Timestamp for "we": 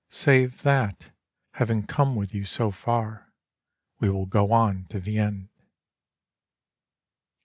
3.99-4.09